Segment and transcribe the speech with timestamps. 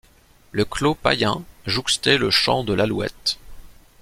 [0.51, 3.37] Le Clos Payen jouxtait le champ de l'Alouette.